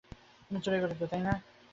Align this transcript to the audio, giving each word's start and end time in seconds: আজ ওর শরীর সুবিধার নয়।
আজ 0.51 0.55
ওর 0.55 0.61
শরীর 0.65 0.81
সুবিধার 0.91 1.19
নয়। 1.25 1.39